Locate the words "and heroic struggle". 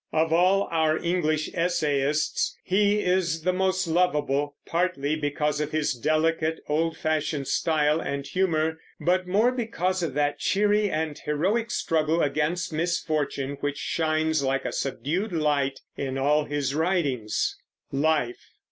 10.89-12.23